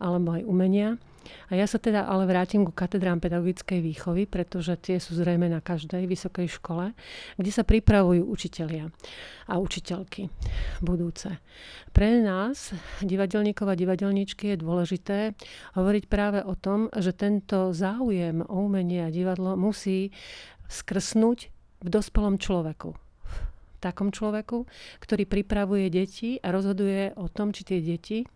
alebo 0.00 0.28
aj 0.34 0.42
umenia. 0.48 0.96
A 1.50 1.58
ja 1.58 1.66
sa 1.68 1.76
teda 1.76 2.08
ale 2.08 2.24
vrátim 2.24 2.64
ku 2.64 2.72
katedrám 2.72 3.20
pedagogickej 3.20 3.80
výchovy, 3.84 4.24
pretože 4.24 4.72
tie 4.80 4.96
sú 4.96 5.18
zrejme 5.18 5.52
na 5.52 5.60
každej 5.60 6.08
vysokej 6.08 6.48
škole, 6.48 6.96
kde 7.36 7.50
sa 7.52 7.62
pripravujú 7.66 8.24
učitelia 8.24 8.88
a 9.50 9.54
učiteľky 9.60 10.32
budúce. 10.80 11.42
Pre 11.92 12.08
nás, 12.22 12.72
divadelníkov 13.04 13.66
a 13.68 13.78
divadelníčky, 13.78 14.54
je 14.54 14.62
dôležité 14.62 15.18
hovoriť 15.76 16.04
práve 16.08 16.40
o 16.40 16.56
tom, 16.56 16.88
že 16.96 17.12
tento 17.12 17.76
záujem 17.76 18.40
o 18.46 18.56
umenie 18.64 19.04
a 19.04 19.12
divadlo 19.12 19.58
musí 19.58 20.14
skrsnúť 20.70 21.38
v 21.84 21.88
dospelom 21.88 22.38
človeku 22.38 22.96
takom 23.80 24.12
človeku, 24.12 24.68
ktorý 25.00 25.24
pripravuje 25.24 25.88
deti 25.88 26.36
a 26.44 26.52
rozhoduje 26.52 27.16
o 27.16 27.32
tom, 27.32 27.48
či 27.48 27.64
tie 27.64 27.80
deti 27.80 28.28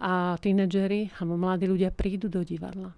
a 0.00 0.36
tínedžeri 0.40 1.12
alebo 1.20 1.36
mladí 1.36 1.68
ľudia 1.68 1.92
prídu 1.92 2.32
do 2.32 2.40
divadla. 2.40 2.96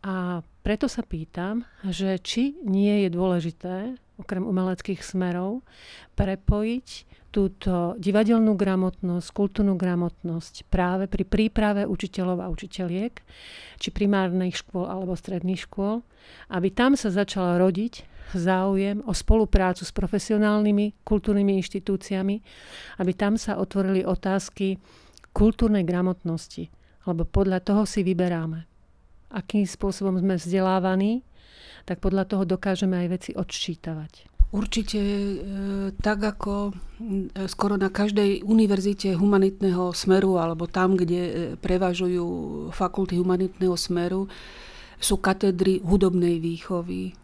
A 0.00 0.40
preto 0.64 0.88
sa 0.88 1.04
pýtam, 1.04 1.68
že 1.84 2.16
či 2.24 2.56
nie 2.64 3.04
je 3.04 3.08
dôležité, 3.12 4.00
okrem 4.16 4.44
umeleckých 4.44 5.04
smerov, 5.04 5.60
prepojiť 6.16 6.88
túto 7.30 7.94
divadelnú 8.00 8.58
gramotnosť, 8.58 9.28
kultúrnu 9.30 9.78
gramotnosť 9.78 10.66
práve 10.66 11.06
pri 11.06 11.22
príprave 11.22 11.82
učiteľov 11.86 12.42
a 12.42 12.50
učiteľiek, 12.50 13.12
či 13.78 13.88
primárnych 13.94 14.58
škôl 14.58 14.90
alebo 14.90 15.14
stredných 15.14 15.62
škôl, 15.70 16.02
aby 16.50 16.68
tam 16.74 16.98
sa 16.98 17.12
začala 17.12 17.60
rodiť 17.62 18.08
záujem 18.34 19.02
o 19.06 19.12
spoluprácu 19.14 19.82
s 19.82 19.90
profesionálnymi 19.94 21.02
kultúrnymi 21.02 21.58
inštitúciami, 21.58 22.36
aby 23.02 23.12
tam 23.14 23.34
sa 23.34 23.58
otvorili 23.58 24.06
otázky 24.06 24.78
kultúrnej 25.32 25.86
gramotnosti, 25.86 26.68
lebo 27.06 27.24
podľa 27.24 27.62
toho 27.62 27.82
si 27.86 28.02
vyberáme. 28.02 28.66
Akým 29.30 29.62
spôsobom 29.62 30.18
sme 30.18 30.34
vzdelávaní, 30.36 31.22
tak 31.86 32.02
podľa 32.02 32.26
toho 32.26 32.44
dokážeme 32.44 32.98
aj 33.06 33.08
veci 33.08 33.30
odščítavať. 33.32 34.30
Určite 34.50 34.98
e, 34.98 35.36
tak 35.94 36.18
ako 36.26 36.54
e, 36.66 37.46
skoro 37.46 37.78
na 37.78 37.86
každej 37.86 38.42
univerzite 38.42 39.14
humanitného 39.14 39.94
smeru 39.94 40.42
alebo 40.42 40.66
tam, 40.66 40.98
kde 40.98 41.22
e, 41.22 41.32
prevažujú 41.54 42.26
fakulty 42.74 43.14
humanitného 43.14 43.78
smeru, 43.78 44.26
sú 44.98 45.22
katedry 45.22 45.80
hudobnej 45.80 46.42
výchovy, 46.44 47.16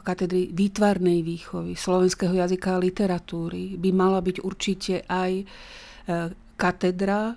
katedry 0.00 0.48
výtvarnej 0.48 1.20
výchovy, 1.20 1.76
slovenského 1.76 2.32
jazyka 2.32 2.74
a 2.74 2.82
literatúry 2.82 3.76
by 3.76 3.90
mala 3.92 4.24
byť 4.24 4.36
určite 4.40 5.04
aj 5.04 5.44
katedra, 6.64 7.36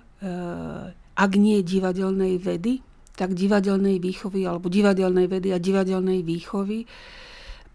ak 1.12 1.32
nie 1.36 1.60
divadelnej 1.60 2.40
vedy, 2.40 2.80
tak 3.12 3.36
divadelnej 3.36 4.00
výchovy 4.00 4.48
alebo 4.48 4.72
divadelnej 4.72 5.28
vedy 5.28 5.52
a 5.52 5.60
divadelnej 5.60 6.24
výchovy, 6.24 6.88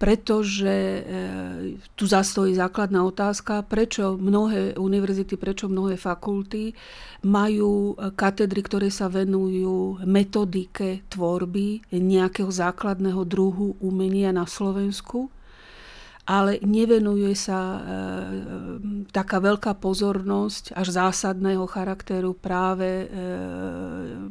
pretože 0.02 0.74
e, 0.74 1.02
tu 1.94 2.10
zastojí 2.10 2.58
základná 2.58 3.06
otázka, 3.06 3.62
prečo 3.70 4.18
mnohé 4.18 4.74
univerzity, 4.82 5.38
prečo 5.38 5.70
mnohé 5.70 5.94
fakulty 5.94 6.74
majú 7.22 7.94
katedry, 8.18 8.66
ktoré 8.66 8.90
sa 8.90 9.08
venujú 9.14 10.02
metodike 10.10 11.06
tvorby 11.14 11.86
nejakého 11.94 12.50
základného 12.50 13.22
druhu 13.30 13.78
umenia 13.78 14.34
na 14.34 14.50
Slovensku 14.50 15.30
ale 16.24 16.56
nevenuje 16.64 17.36
sa 17.36 17.60
e, 17.60 17.80
taká 19.12 19.44
veľká 19.44 19.76
pozornosť 19.76 20.72
až 20.72 20.88
zásadného 20.96 21.68
charakteru 21.68 22.32
práve 22.32 22.88
e, 22.88 23.08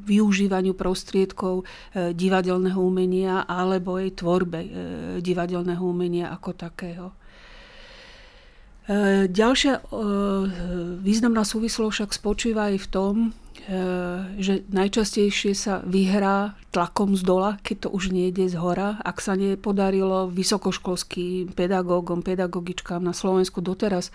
využívaniu 0.01 0.73
prostriedkov 0.73 1.63
e, 1.63 2.17
divadelného 2.17 2.81
umenia 2.81 3.45
alebo 3.45 4.01
jej 4.01 4.17
tvorbe 4.17 4.61
e, 4.65 4.71
divadelného 5.21 5.85
umenia 5.85 6.33
ako 6.33 6.51
takého. 6.57 7.13
E, 8.89 9.31
ďalšia 9.31 9.75
e, 9.79 9.81
významná 10.99 11.47
súvislosť 11.47 11.93
však 11.93 12.11
spočíva 12.11 12.75
aj 12.75 12.77
v 12.83 12.89
tom, 12.91 13.15
E, 13.63 13.79
že 14.43 14.67
najčastejšie 14.75 15.55
sa 15.55 15.87
vyhrá 15.87 16.59
tlakom 16.75 17.15
z 17.15 17.23
dola, 17.23 17.63
keď 17.63 17.87
to 17.87 17.89
už 17.95 18.11
nejde 18.11 18.51
z 18.51 18.59
hora. 18.59 18.99
Ak 19.07 19.23
sa 19.23 19.39
nepodarilo 19.39 20.27
vysokoškolským 20.35 21.55
pedagógom, 21.55 22.27
pedagogičkám 22.27 22.99
na 22.99 23.15
Slovensku 23.15 23.63
doteraz 23.63 24.11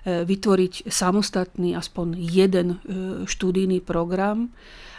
vytvoriť 0.00 0.88
samostatný 0.88 1.76
aspoň 1.76 2.16
jeden 2.16 2.80
študijný 3.28 3.84
program, 3.84 4.48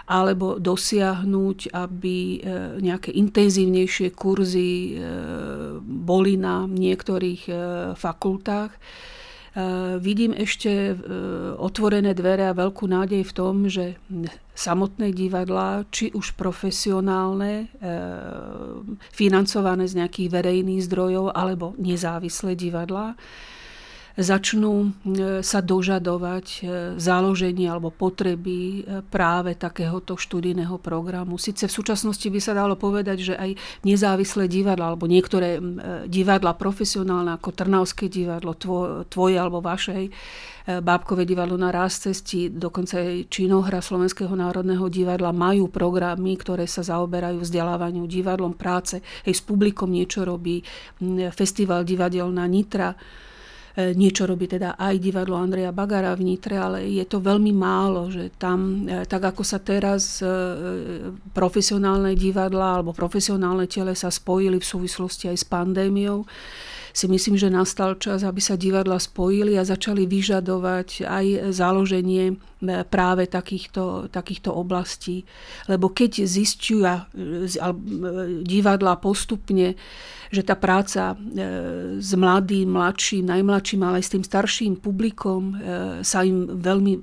alebo 0.09 0.57
dosiahnuť, 0.57 1.73
aby 1.73 2.41
nejaké 2.81 3.13
intenzívnejšie 3.13 4.11
kurzy 4.17 4.97
boli 5.81 6.33
na 6.35 6.65
niektorých 6.65 7.41
fakultách, 7.95 8.71
Eh, 9.51 9.99
vidím 9.99 10.31
ešte 10.31 10.95
otvorené 11.59 12.15
dvere 12.15 12.47
a 12.47 12.55
veľkú 12.55 12.87
nádej 12.87 13.27
v 13.27 13.35
tom, 13.35 13.67
že 13.67 13.99
samotné 14.55 15.11
divadlá, 15.11 15.83
či 15.91 16.11
už 16.15 16.39
profesionálne, 16.39 17.67
financované 19.11 19.89
z 19.91 19.99
nejakých 19.99 20.29
verejných 20.31 20.85
zdrojov, 20.85 21.35
alebo 21.35 21.73
nezávislé 21.81 22.55
divadlá, 22.55 23.19
začnú 24.19 24.73
e, 24.83 24.89
sa 25.39 25.63
dožadovať 25.63 26.45
e, 26.47 26.59
založenie 26.99 27.67
alebo 27.71 27.93
potreby 27.93 28.57
e, 28.59 28.81
práve 29.07 29.55
takéhoto 29.55 30.19
študijného 30.19 30.75
programu. 30.83 31.39
Sice 31.39 31.71
v 31.71 31.75
súčasnosti 31.75 32.27
by 32.27 32.39
sa 32.43 32.51
dalo 32.51 32.75
povedať, 32.75 33.17
že 33.31 33.35
aj 33.39 33.55
nezávislé 33.87 34.51
divadla 34.51 34.91
alebo 34.91 35.07
niektoré 35.07 35.59
divadla 36.07 36.55
profesionálne 36.55 37.35
ako 37.39 37.49
Trnavské 37.55 38.11
divadlo, 38.11 38.55
tvoje 39.07 39.35
alebo 39.37 39.63
vašej, 39.63 40.11
Bábkové 40.61 41.25
divadlo 41.25 41.57
na 41.57 41.73
ráz 41.73 42.05
cesti, 42.05 42.53
dokonca 42.53 43.01
aj 43.01 43.33
činohra 43.33 43.81
Slovenského 43.81 44.29
národného 44.29 44.85
divadla 44.93 45.33
majú 45.33 45.67
programy, 45.73 46.37
ktoré 46.37 46.69
sa 46.69 46.85
zaoberajú 46.85 47.41
vzdelávaniu 47.41 48.05
divadlom 48.05 48.53
práce, 48.53 49.01
hej, 49.25 49.33
s 49.33 49.41
publikom 49.41 49.89
niečo 49.89 50.21
robí, 50.21 50.61
festival 51.33 51.81
divadelná 51.81 52.45
Nitra, 52.45 52.93
E, 52.93 53.30
niečo 53.77 54.27
robí 54.27 54.51
teda 54.51 54.75
aj 54.75 54.99
divadlo 54.99 55.39
Andreja 55.39 55.71
Bagara 55.71 56.11
v 56.19 56.27
Nitre, 56.27 56.59
ale 56.59 56.83
je 56.91 57.05
to 57.07 57.23
veľmi 57.23 57.55
málo, 57.55 58.11
že 58.11 58.35
tam, 58.35 58.83
e, 58.83 59.07
tak 59.07 59.31
ako 59.31 59.43
sa 59.47 59.63
teraz 59.63 60.19
e, 60.19 60.27
profesionálne 61.31 62.11
divadla 62.11 62.79
alebo 62.79 62.91
profesionálne 62.91 63.71
tele 63.71 63.95
sa 63.95 64.11
spojili 64.11 64.59
v 64.59 64.67
súvislosti 64.67 65.31
aj 65.31 65.37
s 65.39 65.45
pandémiou, 65.47 66.27
si 66.91 67.07
myslím, 67.07 67.39
že 67.39 67.47
nastal 67.47 67.95
čas, 67.95 68.27
aby 68.27 68.43
sa 68.43 68.59
divadla 68.59 68.99
spojili 68.99 69.55
a 69.55 69.63
začali 69.63 70.03
vyžadovať 70.03 71.07
aj 71.07 71.55
založenie 71.55 72.35
práve 72.91 73.31
takýchto, 73.31 74.11
takýchto 74.11 74.51
oblastí. 74.51 75.23
Lebo 75.71 75.89
keď 75.89 76.27
zistia 76.27 77.07
divadla 78.43 78.99
postupne, 78.99 79.79
že 80.31 80.47
tá 80.47 80.55
práca 80.55 81.13
e, 81.13 81.15
s 81.99 82.11
mladým, 82.15 82.71
mladším, 82.71 83.27
najmladším, 83.27 83.81
ale 83.83 83.99
aj 83.99 84.05
s 84.07 84.13
tým 84.15 84.23
starším 84.23 84.73
publikom 84.79 85.41
e, 85.51 85.55
sa 86.07 86.23
im 86.23 86.47
veľmi 86.47 86.93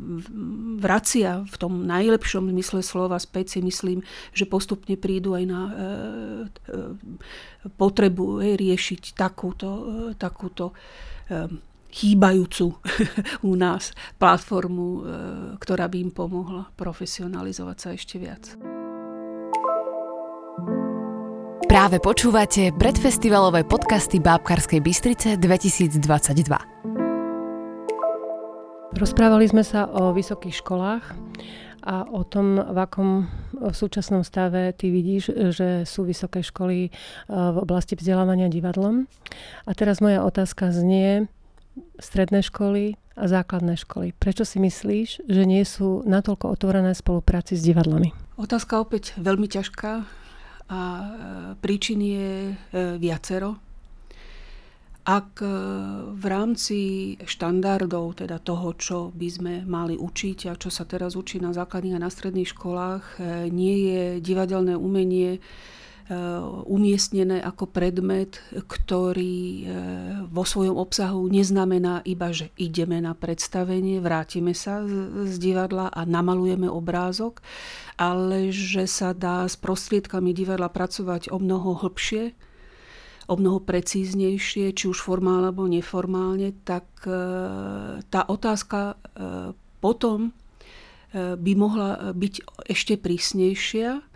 vracia 0.81 1.45
v 1.45 1.57
tom 1.61 1.85
najlepšom 1.85 2.49
zmysle 2.49 2.81
slova 2.81 3.21
späť 3.21 3.57
si 3.57 3.61
myslím, 3.61 4.01
že 4.33 4.49
postupne 4.49 4.97
prídu 4.97 5.37
aj 5.37 5.45
na 5.45 5.61
e, 5.69 5.73
potrebu 7.77 8.41
riešiť 8.41 9.13
takúto, 9.13 9.69
takúto 10.17 10.73
chýbajúcu 11.93 12.67
u 13.51 13.53
nás 13.53 13.93
platformu, 14.17 15.05
ktorá 15.61 15.85
by 15.85 15.97
im 16.01 16.11
pomohla 16.15 16.73
profesionalizovať 16.81 17.77
sa 17.77 17.89
ešte 17.93 18.17
viac. 18.17 18.78
Práve 21.79 22.03
počúvate 22.03 22.75
predfestivalové 22.75 23.63
podcasty 23.63 24.19
Bábkarskej 24.19 24.83
Bystrice 24.83 25.39
2022. 25.39 26.03
Rozprávali 28.99 29.47
sme 29.47 29.63
sa 29.63 29.87
o 29.87 30.11
vysokých 30.11 30.59
školách 30.59 31.15
a 31.87 32.03
o 32.11 32.27
tom, 32.27 32.59
v 32.59 32.79
akom 32.83 33.31
v 33.55 33.71
súčasnom 33.71 34.27
stave 34.27 34.75
ty 34.75 34.91
vidíš, 34.91 35.55
že 35.55 35.87
sú 35.87 36.03
vysoké 36.03 36.43
školy 36.43 36.91
v 37.31 37.57
oblasti 37.63 37.95
vzdelávania 37.95 38.51
divadlom. 38.51 39.07
A 39.63 39.71
teraz 39.71 40.03
moja 40.03 40.27
otázka 40.27 40.75
znie, 40.75 41.31
stredné 42.03 42.43
školy 42.43 42.99
a 43.15 43.31
základné 43.31 43.79
školy. 43.79 44.19
Prečo 44.19 44.43
si 44.43 44.59
myslíš, 44.59 45.31
že 45.31 45.43
nie 45.47 45.63
sú 45.63 46.03
natoľko 46.03 46.59
otvorené 46.59 46.91
spolupráci 46.99 47.55
s 47.55 47.63
divadlami? 47.63 48.11
Otázka 48.35 48.83
opäť 48.83 49.15
veľmi 49.15 49.47
ťažká 49.47 50.27
a 50.69 50.81
príčin 51.61 52.01
je 52.05 52.53
viacero. 53.01 53.69
Ak 55.09 55.41
e, 55.41 55.49
v 56.13 56.25
rámci 56.29 56.81
štandardov, 57.25 58.21
teda 58.21 58.37
toho, 58.45 58.77
čo 58.77 58.99
by 59.17 59.29
sme 59.33 59.55
mali 59.65 59.97
učiť 59.97 60.53
a 60.53 60.61
čo 60.61 60.69
sa 60.69 60.85
teraz 60.85 61.17
učí 61.17 61.41
na 61.41 61.57
základných 61.57 61.97
a 61.97 62.05
na 62.05 62.13
stredných 62.13 62.53
školách, 62.53 63.17
e, 63.17 63.49
nie 63.49 63.89
je 63.89 64.03
divadelné 64.21 64.77
umenie 64.77 65.41
e, 65.41 65.88
umiestnené 66.65 67.45
ako 67.45 67.69
predmet, 67.69 68.41
ktorý 68.57 69.69
vo 70.33 70.41
svojom 70.41 70.81
obsahu 70.81 71.29
neznamená 71.29 72.01
iba, 72.09 72.33
že 72.33 72.49
ideme 72.57 72.97
na 72.97 73.13
predstavenie, 73.13 74.01
vrátime 74.01 74.57
sa 74.57 74.81
z 75.29 75.35
divadla 75.37 75.93
a 75.93 76.09
namalujeme 76.09 76.65
obrázok, 76.65 77.45
ale 78.01 78.49
že 78.55 78.89
sa 78.89 79.13
dá 79.13 79.45
s 79.45 79.61
prostriedkami 79.61 80.33
divadla 80.33 80.73
pracovať 80.73 81.29
o 81.29 81.37
mnoho 81.37 81.77
hlbšie, 81.85 82.33
o 83.29 83.35
mnoho 83.37 83.61
precíznejšie, 83.61 84.73
či 84.73 84.85
už 84.89 85.05
formálne 85.05 85.53
alebo 85.53 85.69
neformálne, 85.69 86.57
tak 86.65 86.89
e, 87.05 87.13
tá 88.09 88.21
otázka 88.25 88.97
e, 88.97 89.53
potom 89.85 90.33
e, 91.13 91.37
by 91.37 91.53
mohla 91.53 92.17
byť 92.17 92.35
ešte 92.73 92.97
prísnejšia, 92.97 94.08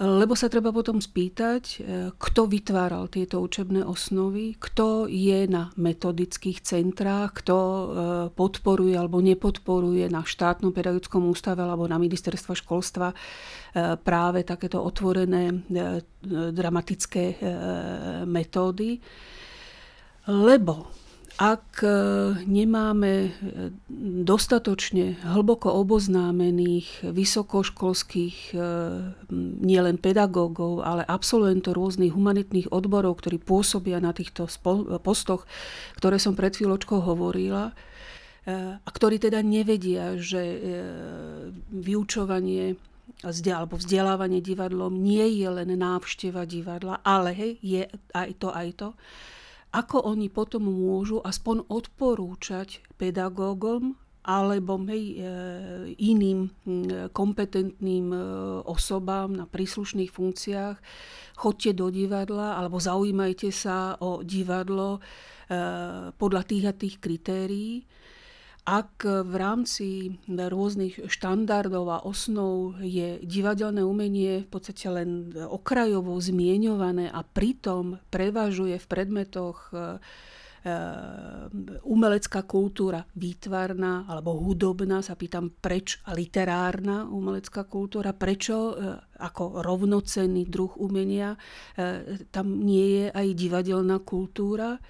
lebo 0.00 0.32
sa 0.32 0.48
treba 0.48 0.72
potom 0.72 0.96
spýtať, 0.96 1.62
e, 1.68 1.78
kto 2.16 2.48
vytváral 2.48 3.12
tieto 3.12 3.44
učebné 3.44 3.84
osnovy, 3.84 4.56
kto 4.56 5.04
je 5.04 5.44
na 5.44 5.68
metodických 5.76 6.64
centrách, 6.64 7.44
kto 7.44 7.56
e, 7.60 7.84
podporuje 8.32 8.96
alebo 8.96 9.20
nepodporuje 9.20 10.08
na 10.08 10.24
štátnom 10.24 10.72
pedagogickom 10.72 11.28
ústave 11.28 11.60
alebo 11.60 11.84
na 11.84 12.00
ministerstva 12.00 12.56
školstva 12.56 13.12
e, 13.12 13.16
práve 14.00 14.40
takéto 14.48 14.80
otvorené 14.80 15.68
dramatické 16.56 17.36
metódy. 18.24 18.96
Lebo 20.32 20.99
ak 21.40 21.80
e, 21.80 21.88
nemáme 22.44 23.12
e, 23.24 23.30
dostatočne 24.28 25.16
hlboko 25.24 25.72
oboznámených 25.72 27.00
vysokoškolských 27.00 28.52
e, 28.52 28.56
nielen 29.64 29.96
pedagógov, 29.96 30.84
ale 30.84 31.00
absolventov 31.08 31.80
rôznych 31.80 32.12
humanitných 32.12 32.68
odborov, 32.68 33.24
ktorí 33.24 33.40
pôsobia 33.40 34.04
na 34.04 34.12
týchto 34.12 34.52
postoch, 35.00 35.48
ktoré 35.96 36.20
som 36.20 36.36
pred 36.36 36.52
chvíľočkou 36.52 37.00
hovorila, 37.00 37.72
a 38.50 38.88
ktorí 38.88 39.20
teda 39.20 39.44
nevedia, 39.44 40.16
že 40.16 40.40
vyučovanie 41.70 42.80
alebo 43.52 43.76
vzdelávanie 43.76 44.40
divadlom 44.40 44.96
nie 44.96 45.44
je 45.44 45.48
len 45.52 45.70
návšteva 45.76 46.48
divadla, 46.48 47.04
ale 47.04 47.36
je 47.60 47.84
aj 48.16 48.30
to, 48.40 48.48
aj 48.48 48.68
to 48.80 48.88
ako 49.70 50.02
oni 50.02 50.26
potom 50.26 50.66
môžu 50.66 51.22
aspoň 51.22 51.62
odporúčať 51.70 52.82
pedagógom 52.98 53.94
alebo 54.20 54.76
e, 54.76 54.92
iným 55.96 56.52
kompetentným 57.14 58.06
e, 58.12 58.18
osobám 58.68 59.32
na 59.32 59.48
príslušných 59.48 60.12
funkciách, 60.12 60.76
chodte 61.40 61.72
do 61.72 61.88
divadla 61.88 62.60
alebo 62.60 62.76
zaujímajte 62.76 63.48
sa 63.48 63.96
o 63.96 64.20
divadlo 64.20 64.98
e, 64.98 65.00
podľa 66.12 66.42
tých 66.44 66.64
a 66.68 66.72
tých 66.76 66.96
kritérií 67.00 67.88
ak 68.68 69.04
v 69.04 69.34
rámci 69.34 69.88
rôznych 70.28 71.08
štandardov 71.08 71.86
a 71.88 71.98
osnov 72.04 72.76
je 72.84 73.16
divadelné 73.24 73.80
umenie 73.80 74.44
v 74.44 74.48
podstate 74.52 74.84
len 74.92 75.32
okrajovo 75.48 76.16
zmieňované 76.20 77.08
a 77.08 77.24
pritom 77.24 77.96
prevažuje 78.12 78.76
v 78.76 78.86
predmetoch 78.86 79.72
e, 79.72 79.76
e, 79.76 79.80
umelecká 81.88 82.44
kultúra 82.44 83.08
výtvarná 83.16 84.04
alebo 84.04 84.36
hudobná, 84.36 85.00
sa 85.00 85.16
pýtam 85.16 85.48
preč 85.50 85.96
a 86.04 86.12
literárna 86.12 87.08
umelecká 87.08 87.64
kultúra, 87.64 88.12
prečo 88.12 88.56
e, 88.56 88.72
ako 89.20 89.64
rovnocenný 89.64 90.48
druh 90.48 90.76
umenia 90.80 91.36
tam 92.32 92.64
nie 92.64 93.04
je 93.04 93.06
aj 93.12 93.26
divadelná 93.36 94.00
kultúra. 94.00 94.80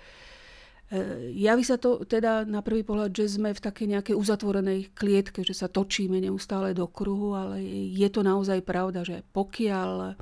E, 0.91 1.31
javí 1.39 1.63
sa 1.63 1.79
to 1.79 2.03
teda 2.03 2.43
na 2.43 2.67
prvý 2.67 2.83
pohľad, 2.83 3.15
že 3.15 3.39
sme 3.39 3.55
v 3.55 3.63
takej 3.63 3.87
nejakej 3.95 4.17
uzatvorenej 4.19 4.91
klietke, 4.91 5.47
že 5.47 5.55
sa 5.55 5.71
točíme 5.71 6.19
neustále 6.19 6.75
do 6.75 6.91
kruhu, 6.91 7.39
ale 7.39 7.63
je 7.95 8.09
to 8.11 8.27
naozaj 8.27 8.59
pravda, 8.67 9.07
že 9.07 9.23
pokiaľ 9.31 9.91
e, 10.03 10.13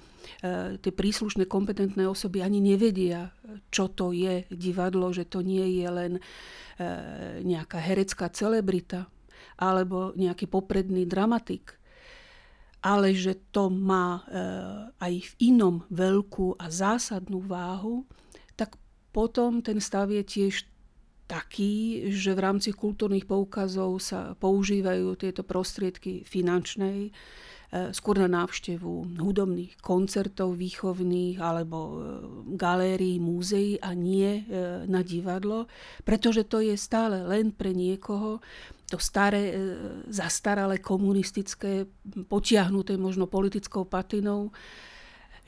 tie 0.76 0.92
príslušné 0.92 1.48
kompetentné 1.48 2.04
osoby 2.04 2.44
ani 2.44 2.60
nevedia, 2.60 3.32
čo 3.72 3.88
to 3.88 4.12
je 4.12 4.44
divadlo, 4.52 5.08
že 5.08 5.24
to 5.24 5.40
nie 5.40 5.80
je 5.80 5.88
len 5.88 6.12
e, 6.20 6.22
nejaká 7.48 7.80
herecká 7.80 8.28
celebrita 8.28 9.08
alebo 9.56 10.12
nejaký 10.20 10.52
popredný 10.52 11.08
dramatik, 11.08 11.80
ale 12.84 13.16
že 13.16 13.50
to 13.50 13.66
má 13.72 14.22
aj 15.02 15.14
v 15.18 15.32
inom 15.50 15.82
veľkú 15.90 16.54
a 16.62 16.70
zásadnú 16.70 17.42
váhu, 17.42 18.06
potom 19.18 19.58
ten 19.66 19.82
stav 19.82 20.14
je 20.14 20.22
tiež 20.22 20.62
taký, 21.26 22.06
že 22.14 22.38
v 22.38 22.40
rámci 22.46 22.70
kultúrnych 22.70 23.26
poukazov 23.26 23.98
sa 23.98 24.38
používajú 24.38 25.18
tieto 25.18 25.42
prostriedky 25.42 26.22
finančnej, 26.22 27.10
e, 27.10 27.12
skôr 27.90 28.22
na 28.22 28.30
návštevu 28.30 29.18
hudobných 29.18 29.74
koncertov 29.82 30.54
výchovných 30.54 31.42
alebo 31.42 31.78
e, 31.82 31.94
galérií, 32.54 33.18
múzeí 33.18 33.74
a 33.82 33.90
nie 33.90 34.46
e, 34.46 34.86
na 34.86 35.02
divadlo, 35.02 35.66
pretože 36.06 36.46
to 36.46 36.62
je 36.62 36.78
stále 36.78 37.26
len 37.26 37.50
pre 37.50 37.74
niekoho 37.74 38.38
to 38.86 38.96
staré, 38.96 39.52
zastaralé 40.08 40.80
komunistické, 40.80 41.84
potiahnuté 42.24 42.96
možno 42.96 43.28
politickou 43.28 43.84
patinou, 43.84 44.48